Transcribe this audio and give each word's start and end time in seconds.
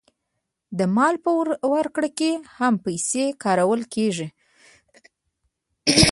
د 0.77 0.79
مال 0.95 1.15
په 1.23 1.29
ورکړه 1.77 2.09
کې 2.17 2.31
هم 2.57 2.73
پیسې 2.85 3.25
کارول 3.43 3.81
کېږي 3.93 4.27